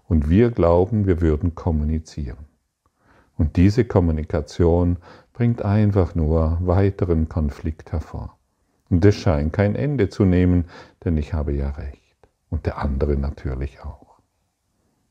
Und 0.09 0.29
wir 0.29 0.51
glauben, 0.51 1.07
wir 1.07 1.21
würden 1.21 1.55
kommunizieren. 1.55 2.47
Und 3.37 3.57
diese 3.57 3.85
Kommunikation 3.85 4.99
bringt 5.33 5.63
einfach 5.63 6.15
nur 6.15 6.59
weiteren 6.63 7.29
Konflikt 7.29 7.93
hervor. 7.93 8.39
Und 8.89 9.05
es 9.05 9.17
scheint 9.17 9.53
kein 9.53 9.75
Ende 9.75 10.09
zu 10.09 10.25
nehmen, 10.25 10.67
denn 11.05 11.17
ich 11.17 11.35
habe 11.35 11.53
ja 11.53 11.71
recht. 11.71 12.17
Und 12.51 12.67
der 12.67 12.79
andere 12.79 13.17
natürlich 13.17 13.81
auch. 13.81 14.21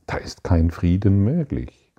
Da 0.08 0.18
ist 0.18 0.44
kein 0.44 0.72
Frieden 0.72 1.24
möglich. 1.24 1.92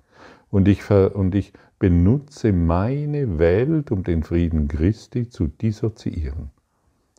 Und 0.49 0.67
ich, 0.67 0.89
und 0.89 1.35
ich 1.35 1.53
benutze 1.79 2.51
meine 2.51 3.37
Welt, 3.37 3.91
um 3.91 4.03
den 4.03 4.23
Frieden 4.23 4.67
Christi 4.67 5.29
zu 5.29 5.47
dissoziieren. 5.47 6.49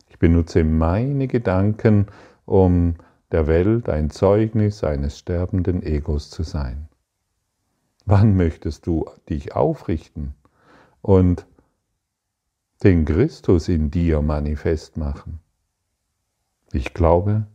Ich 0.09 0.19
benutze 0.19 0.63
meine 0.63 1.27
Gedanken, 1.27 2.07
um 2.45 2.95
der 3.31 3.47
Welt 3.47 3.89
ein 3.89 4.09
Zeugnis 4.09 4.83
eines 4.83 5.19
sterbenden 5.19 5.83
Egos 5.83 6.29
zu 6.29 6.43
sein. 6.43 6.89
Wann 8.05 8.35
möchtest 8.35 8.87
du 8.87 9.05
dich 9.29 9.55
aufrichten 9.55 10.33
und 11.01 11.45
den 12.83 13.05
Christus 13.05 13.67
in 13.67 13.91
dir 13.91 14.21
manifest 14.21 14.97
machen? 14.97 15.39
Ich 16.71 16.93
glaube, 16.93 17.45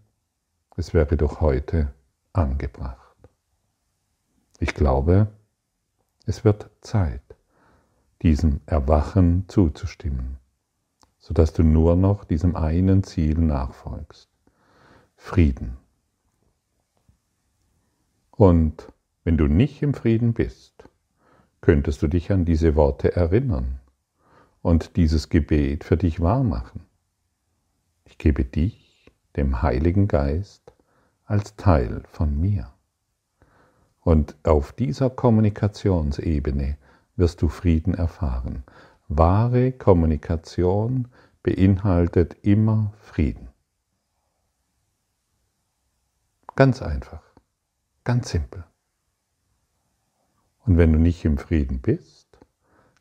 es 0.77 0.95
wäre 0.95 1.17
doch 1.17 1.41
heute 1.41 1.93
angebracht. 2.33 3.17
Ich 4.61 4.75
glaube, 4.75 5.29
es 6.27 6.45
wird 6.45 6.71
Zeit, 6.81 7.23
diesem 8.23 8.61
Erwachen 8.67 9.49
zuzustimmen, 9.49 10.39
sodass 11.19 11.53
du 11.53 11.63
nur 11.63 11.97
noch 11.97 12.25
diesem 12.25 12.55
einen 12.55 13.03
Ziel 13.03 13.39
nachfolgst. 13.39 14.34
Frieden. 15.27 15.79
Und 18.31 18.93
wenn 19.25 19.39
du 19.39 19.47
nicht 19.47 19.81
im 19.81 19.95
Frieden 19.95 20.35
bist, 20.35 20.85
könntest 21.63 22.03
du 22.03 22.09
dich 22.09 22.31
an 22.31 22.45
diese 22.45 22.77
Worte 22.77 23.17
erinnern 23.17 23.81
und 24.61 24.97
dieses 24.97 25.31
Gebet 25.31 25.83
für 25.83 25.97
dich 25.97 26.21
wahrmachen. 26.21 26.83
Ich 28.05 28.19
gebe 28.19 28.45
dich, 28.45 29.11
dem 29.35 29.63
Heiligen 29.63 30.09
Geist, 30.09 30.75
als 31.25 31.57
Teil 31.57 32.03
von 32.11 32.39
mir. 32.39 32.71
Und 34.03 34.37
auf 34.43 34.73
dieser 34.73 35.09
Kommunikationsebene 35.09 36.77
wirst 37.17 37.41
du 37.41 37.49
Frieden 37.49 37.95
erfahren. 37.95 38.63
Wahre 39.09 39.73
Kommunikation 39.73 41.09
beinhaltet 41.43 42.37
immer 42.43 42.93
Frieden. 43.01 43.54
Ganz 46.57 46.83
einfach, 46.83 47.23
ganz 48.05 48.31
simpel. 48.31 48.63
Und 50.65 50.79
wenn 50.79 50.93
du 50.93 51.01
nicht 51.01 51.25
im 51.25 51.37
Frieden 51.37 51.81
bist, 51.81 52.39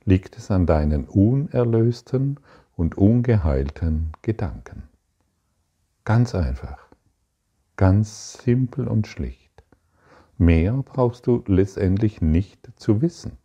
liegt 0.05 0.37
es 0.37 0.49
an 0.49 0.65
deinen 0.65 1.05
unerlösten 1.07 2.39
und 2.75 2.97
ungeheilten 2.97 4.11
Gedanken. 4.23 4.89
Ganz 6.03 6.33
einfach, 6.33 6.79
ganz 7.75 8.39
simpel 8.43 8.87
und 8.87 9.05
schlicht. 9.05 9.63
Mehr 10.39 10.73
brauchst 10.73 11.27
du 11.27 11.43
letztendlich 11.45 12.21
nicht 12.21 12.71
zu 12.75 13.03
wissen. 13.03 13.37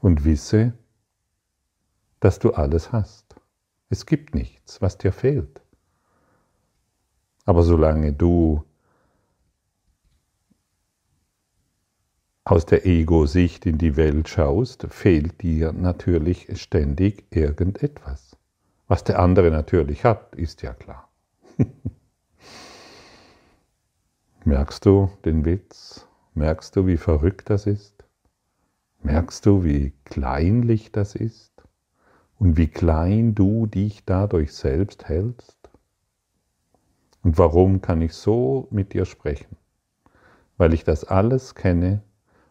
Und 0.00 0.24
wisse, 0.24 0.72
dass 2.18 2.38
du 2.38 2.54
alles 2.54 2.92
hast. 2.92 3.36
Es 3.90 4.06
gibt 4.06 4.34
nichts, 4.34 4.80
was 4.80 4.96
dir 4.96 5.12
fehlt. 5.12 5.60
Aber 7.50 7.64
solange 7.64 8.12
du 8.12 8.62
aus 12.44 12.64
der 12.64 12.86
Ego-Sicht 12.86 13.66
in 13.66 13.76
die 13.76 13.96
Welt 13.96 14.28
schaust, 14.28 14.86
fehlt 14.88 15.42
dir 15.42 15.72
natürlich 15.72 16.46
ständig 16.62 17.26
irgendetwas. 17.34 18.36
Was 18.86 19.02
der 19.02 19.18
andere 19.18 19.50
natürlich 19.50 20.04
hat, 20.04 20.36
ist 20.36 20.62
ja 20.62 20.74
klar. 20.74 21.10
Merkst 24.44 24.86
du 24.86 25.10
den 25.24 25.44
Witz? 25.44 26.06
Merkst 26.34 26.76
du, 26.76 26.86
wie 26.86 26.98
verrückt 26.98 27.50
das 27.50 27.66
ist? 27.66 28.04
Merkst 29.02 29.44
du, 29.44 29.64
wie 29.64 29.92
kleinlich 30.04 30.92
das 30.92 31.16
ist? 31.16 31.50
Und 32.38 32.56
wie 32.56 32.68
klein 32.68 33.34
du 33.34 33.66
dich 33.66 34.04
dadurch 34.04 34.52
selbst 34.52 35.08
hältst? 35.08 35.59
Und 37.22 37.38
warum 37.38 37.80
kann 37.80 38.00
ich 38.02 38.14
so 38.14 38.68
mit 38.70 38.92
dir 38.92 39.04
sprechen? 39.04 39.56
Weil 40.56 40.74
ich 40.74 40.84
das 40.84 41.04
alles 41.04 41.54
kenne 41.54 42.02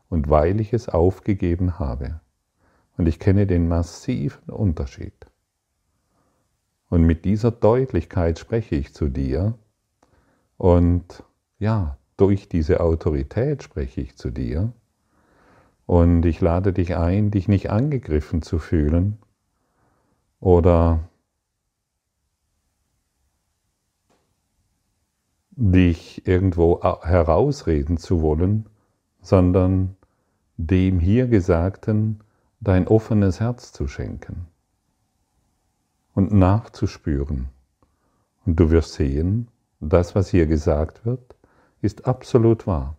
und 0.10 0.30
weil 0.30 0.60
ich 0.60 0.74
es 0.74 0.90
aufgegeben 0.90 1.80
habe. 1.80 2.20
Und 2.98 3.08
ich 3.08 3.20
kenne 3.20 3.48
den 3.48 3.68
massiven 3.68 4.50
Unterschied. 4.50 5.14
Und 6.90 7.04
mit 7.04 7.24
dieser 7.24 7.52
Deutlichkeit 7.52 8.40
spreche 8.40 8.76
ich 8.76 8.94
zu 8.94 9.10
dir. 9.10 9.54
Und 10.58 11.24
ja, 11.60 11.98
durch 12.18 12.50
diese 12.50 12.82
Autorität 12.82 13.64
spreche 13.64 14.02
ich 14.02 14.18
zu 14.18 14.32
dir. 14.32 14.74
Und 15.86 16.26
ich 16.26 16.42
lade 16.42 16.74
dich 16.74 16.96
ein, 16.96 17.32
dich 17.32 17.48
nicht 17.48 17.70
angegriffen 17.70 18.42
zu 18.42 18.60
fühlen 18.60 19.18
oder 20.40 21.09
dich 25.62 26.26
irgendwo 26.26 26.82
herausreden 26.82 27.98
zu 27.98 28.22
wollen, 28.22 28.66
sondern 29.22 29.98
dem 30.56 31.00
hier 31.00 31.28
Gesagten 31.28 32.22
dein 32.62 32.88
offenes 32.88 33.42
Herz 33.42 33.74
zu 33.74 33.88
schenken 33.88 34.48
und 36.14 36.32
nachzuspüren. 36.32 37.50
Und 38.46 38.58
du 38.58 38.72
wirst 38.72 38.94
sehen, 38.94 39.50
das, 39.82 40.16
was 40.16 40.30
hier 40.30 40.48
gesagt 40.48 41.06
wird, 41.06 41.36
ist 41.82 42.08
absolut 42.08 42.66
wahr. 42.66 42.96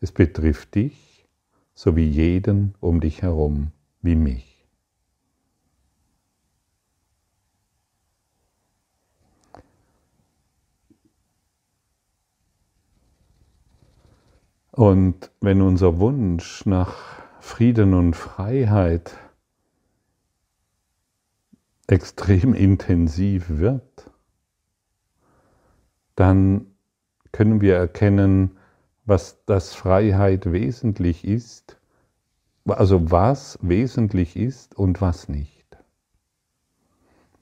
Es 0.00 0.10
betrifft 0.10 0.74
dich 0.74 1.26
sowie 1.74 2.08
jeden 2.08 2.74
um 2.80 3.00
dich 3.00 3.20
herum 3.20 3.72
wie 4.00 4.16
mich. 4.16 4.47
Und 14.78 15.32
wenn 15.40 15.60
unser 15.60 15.98
Wunsch 15.98 16.64
nach 16.64 16.94
Frieden 17.40 17.94
und 17.94 18.14
Freiheit 18.14 19.12
extrem 21.88 22.54
intensiv 22.54 23.46
wird, 23.48 24.08
dann 26.14 26.66
können 27.32 27.60
wir 27.60 27.74
erkennen, 27.74 28.56
was 29.04 29.44
das 29.46 29.74
Freiheit 29.74 30.52
wesentlich 30.52 31.24
ist, 31.24 31.76
also 32.64 33.10
was 33.10 33.58
wesentlich 33.60 34.36
ist 34.36 34.76
und 34.78 35.00
was 35.00 35.28
nicht. 35.28 35.76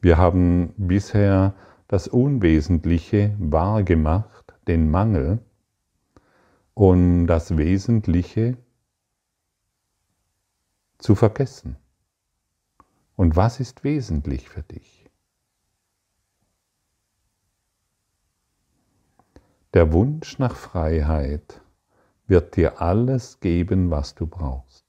Wir 0.01 0.17
haben 0.17 0.73
bisher 0.79 1.53
das 1.87 2.09
Unwesentliche 2.09 3.37
wahrgemacht, 3.39 4.55
den 4.67 4.91
Mangel, 4.91 5.41
um 6.77 7.27
das 7.27 7.57
Wesentliche 7.57 8.59
zu 10.99 11.15
vergessen. 11.15 11.77
Und 13.17 13.35
was 13.35 13.61
ist 13.61 13.83
wesentlich 13.83 14.51
für 14.51 14.63
dich? 14.63 15.09
Der 19.73 19.91
Wunsch 19.95 20.39
nach 20.39 20.55
Freiheit 20.55 21.63
wird 22.27 22.57
dir 22.57 22.83
alles 22.83 23.41
geben, 23.41 23.91
was 23.91 24.15
du 24.15 24.27
brauchst. 24.27 24.85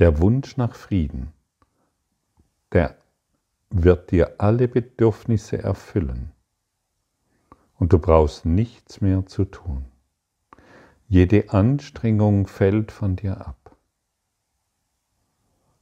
Der 0.00 0.18
Wunsch 0.18 0.56
nach 0.56 0.74
Frieden, 0.74 1.32
der 2.72 2.96
wird 3.70 4.10
dir 4.10 4.40
alle 4.40 4.66
Bedürfnisse 4.66 5.62
erfüllen. 5.62 6.32
Und 7.78 7.92
du 7.92 8.00
brauchst 8.00 8.44
nichts 8.44 9.00
mehr 9.00 9.24
zu 9.26 9.44
tun. 9.44 9.84
Jede 11.08 11.50
Anstrengung 11.50 12.46
fällt 12.46 12.90
von 12.90 13.14
dir 13.14 13.46
ab. 13.46 13.76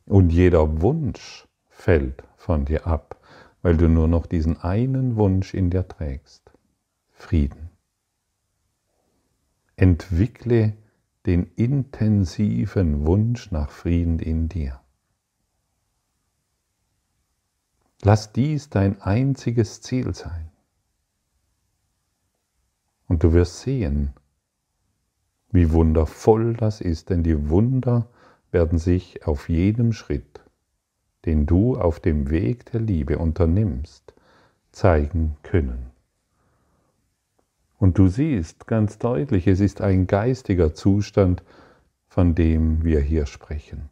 Und 0.06 0.30
jeder 0.30 0.82
Wunsch 0.82 1.48
fällt 1.70 2.22
von 2.36 2.66
dir 2.66 2.86
ab, 2.86 3.18
weil 3.62 3.76
du 3.76 3.88
nur 3.88 4.06
noch 4.06 4.26
diesen 4.26 4.60
einen 4.60 5.16
Wunsch 5.16 5.54
in 5.54 5.70
dir 5.70 5.88
trägst. 5.88 6.52
Frieden. 7.12 7.70
Entwickle 9.76 10.76
den 11.24 11.44
intensiven 11.56 13.06
Wunsch 13.06 13.50
nach 13.50 13.70
Frieden 13.70 14.18
in 14.18 14.50
dir. 14.50 14.80
Lass 18.02 18.32
dies 18.32 18.68
dein 18.68 19.00
einziges 19.00 19.80
Ziel 19.80 20.14
sein. 20.14 20.50
Und 23.08 23.22
du 23.22 23.32
wirst 23.32 23.60
sehen, 23.60 24.12
wie 25.54 25.70
wundervoll 25.70 26.54
das 26.54 26.80
ist, 26.80 27.10
denn 27.10 27.22
die 27.22 27.48
Wunder 27.48 28.08
werden 28.50 28.76
sich 28.76 29.24
auf 29.24 29.48
jedem 29.48 29.92
Schritt, 29.92 30.40
den 31.26 31.46
du 31.46 31.76
auf 31.76 32.00
dem 32.00 32.28
Weg 32.28 32.66
der 32.72 32.80
Liebe 32.80 33.18
unternimmst, 33.18 34.14
zeigen 34.72 35.36
können. 35.44 35.90
Und 37.78 37.98
du 37.98 38.08
siehst 38.08 38.66
ganz 38.66 38.98
deutlich, 38.98 39.46
es 39.46 39.60
ist 39.60 39.80
ein 39.80 40.08
geistiger 40.08 40.74
Zustand, 40.74 41.44
von 42.08 42.34
dem 42.34 42.82
wir 42.82 42.98
hier 42.98 43.26
sprechen. 43.26 43.90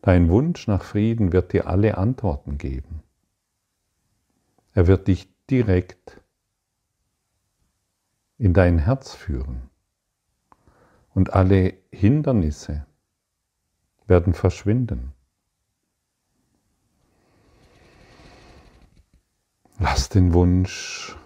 Dein 0.00 0.28
Wunsch 0.28 0.68
nach 0.68 0.84
Frieden 0.84 1.32
wird 1.32 1.52
dir 1.52 1.66
alle 1.66 1.98
Antworten 1.98 2.56
geben. 2.56 3.02
Er 4.74 4.86
wird 4.86 5.08
dich 5.08 5.28
direkt 5.50 6.20
in 8.38 8.54
dein 8.54 8.78
Herz 8.78 9.12
führen. 9.12 9.71
Und 11.14 11.34
alle 11.34 11.74
Hindernisse, 11.90 12.86
werden 14.06 14.34
verschwinden. 14.34 15.12
Lass 19.78 20.08
den 20.08 20.34
Wunsch 20.34 21.16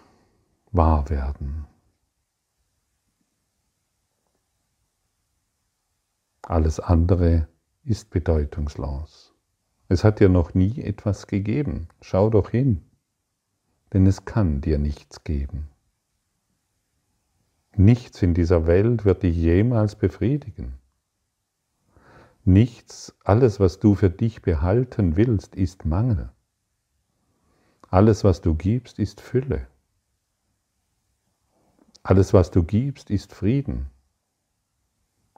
wahr 0.71 1.11
werden. 1.11 1.67
Alles 6.43 6.79
andere 6.79 7.49
ist 7.83 8.11
bedeutungslos. 8.11 9.35
Es 9.89 10.05
hat 10.05 10.21
dir 10.21 10.29
noch 10.29 10.55
nie 10.55 10.81
etwas 10.81 11.27
gegeben. 11.27 11.89
Schau 12.01 12.31
doch 12.31 12.51
hin, 12.51 12.85
denn 13.93 14.07
es 14.07 14.25
kann 14.25 14.61
dir 14.61 14.79
nichts 14.79 15.25
geben. 15.25 15.69
Nichts 17.79 18.23
in 18.23 18.33
dieser 18.33 18.67
Welt 18.67 19.05
wird 19.05 19.23
dich 19.23 19.37
jemals 19.37 19.97
befriedigen. 19.97 20.75
Nichts, 22.45 23.15
alles, 23.23 23.61
was 23.61 23.81
du 23.81 23.95
für 23.95 24.09
dich 24.09 24.41
behalten 24.41 25.17
willst, 25.17 25.55
ist 25.55 25.85
Mangel. 25.85 26.31
Alles, 27.91 28.25
was 28.25 28.41
du 28.41 28.55
gibst, 28.55 28.99
ist 28.99 29.21
Fülle. 29.21 29.67
Alles, 32.03 32.33
was 32.33 32.51
du 32.51 32.63
gibst, 32.63 33.11
ist 33.11 33.35
Frieden. 33.35 33.91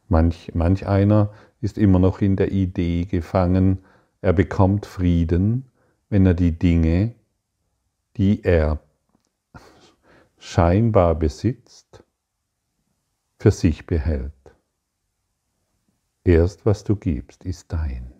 Manch, 0.09 0.53
manch 0.55 0.87
einer 0.87 1.33
ist 1.61 1.77
immer 1.77 1.99
noch 1.99 2.21
in 2.21 2.37
der 2.37 2.53
Idee 2.53 3.05
gefangen, 3.05 3.85
er 4.21 4.33
bekommt 4.33 4.87
Frieden, 4.87 5.65
wenn 6.09 6.25
er 6.25 6.35
die 6.35 6.59
Dinge, 6.59 7.15
die 8.17 8.45
er 8.45 8.81
scheinbar 10.39 11.15
besitzt, 11.15 12.05
für 13.39 13.51
sich 13.51 13.87
behält. 13.87 14.33
Erst 16.25 16.67
was 16.67 16.85
du 16.85 16.97
gibst, 16.97 17.45
ist 17.45 17.73
dein. 17.73 18.13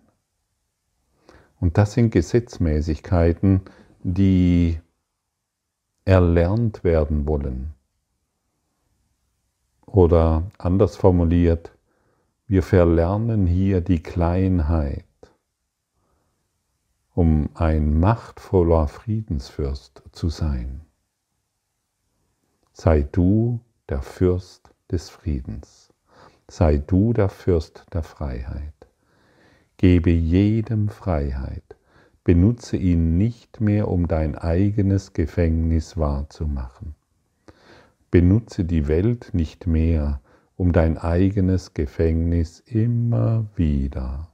Und 1.59 1.77
das 1.77 1.93
sind 1.93 2.11
Gesetzmäßigkeiten, 2.11 3.61
die 4.01 4.79
erlernt 6.05 6.83
werden 6.83 7.27
wollen. 7.27 7.73
Oder 9.85 10.49
anders 10.57 10.95
formuliert, 10.95 11.71
wir 12.47 12.63
verlernen 12.63 13.45
hier 13.45 13.81
die 13.81 14.01
Kleinheit, 14.01 15.05
um 17.13 17.49
ein 17.55 17.99
machtvoller 17.99 18.87
Friedensfürst 18.87 20.01
zu 20.11 20.29
sein. 20.29 20.81
Sei 22.71 23.01
du 23.01 23.59
der 23.89 24.01
Fürst 24.01 24.69
des 24.91 25.09
Friedens 25.09 25.89
sei 26.49 26.77
du 26.77 27.13
der 27.13 27.29
Fürst 27.29 27.85
der 27.93 28.03
Freiheit. 28.03 28.73
Gebe 29.77 30.09
jedem 30.09 30.89
Freiheit, 30.89 31.75
benutze 32.23 32.75
ihn 32.75 33.17
nicht 33.17 33.61
mehr, 33.61 33.87
um 33.87 34.07
dein 34.07 34.35
eigenes 34.35 35.13
Gefängnis 35.13 35.95
wahrzumachen. 35.97 36.95
Benutze 38.11 38.65
die 38.65 38.87
Welt 38.87 39.29
nicht 39.33 39.67
mehr, 39.67 40.21
um 40.57 40.73
dein 40.73 40.97
eigenes 40.97 41.73
Gefängnis 41.73 42.59
immer 42.65 43.45
wieder. 43.55 44.29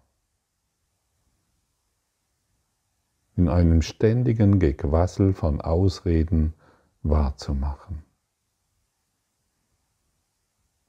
in 3.37 3.49
einem 3.49 3.81
ständigen 3.81 4.59
Gequassel 4.59 5.33
von 5.33 5.59
Ausreden 5.59 6.53
wahrzumachen. 7.03 8.04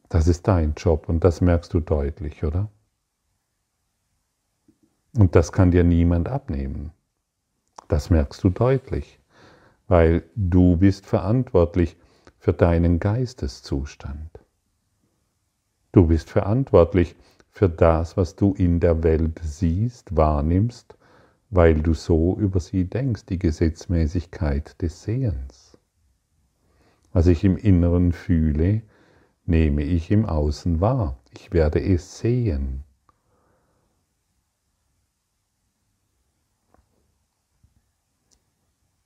Das 0.09 0.29
ist 0.29 0.47
dein 0.47 0.75
Job 0.77 1.09
und 1.09 1.25
das 1.25 1.41
merkst 1.41 1.73
du 1.75 1.81
deutlich, 1.81 2.45
oder? 2.45 2.69
Und 5.17 5.35
das 5.35 5.53
kann 5.53 5.71
dir 5.71 5.85
niemand 5.85 6.29
abnehmen. 6.29 6.93
Das 7.89 8.11
merkst 8.11 8.43
du 8.45 8.51
deutlich, 8.51 9.19
weil 9.89 10.25
du 10.35 10.77
bist 10.77 11.07
verantwortlich 11.07 11.97
für 12.39 12.53
deinen 12.53 12.99
Geisteszustand. 13.01 14.31
Du 15.93 16.07
bist 16.09 16.31
verantwortlich 16.31 17.17
für 17.51 17.69
das, 17.69 18.17
was 18.17 18.37
du 18.37 18.53
in 18.53 18.81
der 18.81 19.03
Welt 19.03 19.41
siehst, 19.43 20.15
wahrnimmst, 20.15 20.97
weil 21.49 21.81
du 21.81 21.95
so 21.95 22.37
über 22.39 22.61
sie 22.61 22.85
denkst, 22.85 23.25
die 23.27 23.39
Gesetzmäßigkeit 23.39 24.81
des 24.83 25.03
Sehens. 25.03 25.79
Was 27.13 27.27
ich 27.29 27.45
im 27.45 27.57
Inneren 27.57 28.13
fühle, 28.13 28.83
nehme 29.47 29.83
ich 29.83 30.11
im 30.11 30.27
Außen 30.27 30.81
wahr. 30.81 31.19
Ich 31.31 31.53
werde 31.53 31.81
es 31.81 32.19
sehen. 32.19 32.83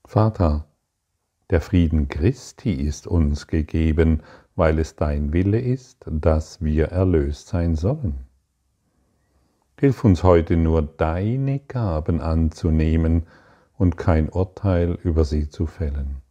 Vater, 0.05 0.66
der 1.50 1.61
Frieden 1.61 2.09
Christi 2.09 2.72
ist 2.72 3.07
uns 3.07 3.46
gegeben, 3.46 4.22
weil 4.57 4.79
es 4.79 4.96
dein 4.96 5.33
Wille 5.33 5.61
ist, 5.61 6.05
dass 6.07 6.61
wir 6.62 6.87
erlöst 6.87 7.48
sein 7.48 7.76
sollen. 7.76 8.26
Hilf 9.79 10.05
uns 10.05 10.22
heute 10.22 10.57
nur 10.57 10.83
deine 10.83 11.61
Gaben 11.61 12.20
anzunehmen 12.20 13.26
und 13.79 13.96
kein 13.96 14.29
Urteil 14.29 14.98
über 15.03 15.24
sie 15.24 15.48
zu 15.48 15.66
fällen. 15.66 16.22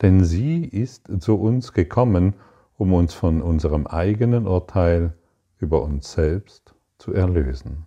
Denn 0.00 0.24
sie 0.24 0.64
ist 0.64 1.10
zu 1.20 1.38
uns 1.38 1.72
gekommen, 1.72 2.34
um 2.80 2.94
uns 2.94 3.12
von 3.12 3.42
unserem 3.42 3.86
eigenen 3.86 4.46
Urteil 4.46 5.12
über 5.58 5.82
uns 5.82 6.12
selbst 6.12 6.74
zu 6.96 7.12
erlösen. 7.12 7.84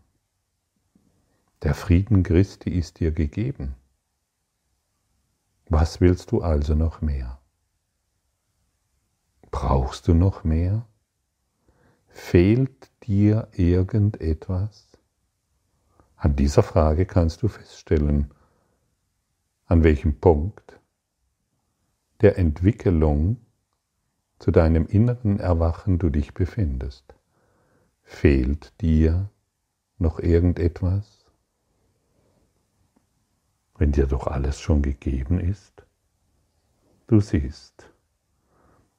Der 1.63 1.73
Frieden 1.73 2.21
Christi 2.21 2.69
ist 2.69 2.99
dir 2.99 3.11
gegeben. 3.11 3.73
Was 5.67 5.99
willst 5.99 6.31
du 6.31 6.43
also 6.43 6.75
noch 6.75 7.01
mehr? 7.01 7.39
Brauchst 9.49 10.07
du 10.07 10.13
noch 10.13 10.43
mehr? 10.43 10.85
Fehlt 12.09 12.91
dir 13.01 13.47
irgendetwas? 13.53 14.89
An 16.17 16.35
dieser 16.35 16.61
Frage 16.61 17.07
kannst 17.07 17.41
du 17.41 17.47
feststellen, 17.47 18.29
an 19.65 19.83
welchem 19.83 20.19
Punkt 20.19 20.79
der 22.21 22.37
Entwicklung 22.37 23.37
zu 24.43 24.51
deinem 24.51 24.87
inneren 24.87 25.39
Erwachen 25.39 25.99
du 25.99 26.09
dich 26.09 26.33
befindest. 26.33 27.15
Fehlt 28.01 28.73
dir 28.81 29.29
noch 29.97 30.19
irgendetwas? 30.19 31.23
wenn 33.77 33.91
dir 33.91 34.05
doch 34.05 34.27
alles 34.27 34.59
schon 34.59 34.81
gegeben 34.81 35.39
ist? 35.39 35.85
Du 37.07 37.19
siehst, 37.19 37.89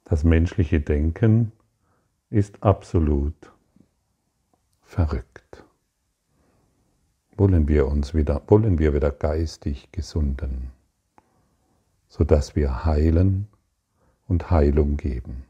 das 0.04 0.24
menschliche 0.24 0.80
Denken 0.80 1.52
ist 2.30 2.62
absolut 2.62 3.52
verrückt. 4.82 5.64
Wollen 7.36 7.68
wir 7.68 7.86
uns 7.86 8.14
wieder, 8.14 8.42
wollen 8.46 8.78
wir 8.78 8.94
wieder 8.94 9.10
geistig 9.10 9.90
gesunden, 9.92 10.70
sodass 12.08 12.56
wir 12.56 12.84
heilen 12.84 13.48
und 14.26 14.50
Heilung 14.50 14.96
geben. 14.96 15.44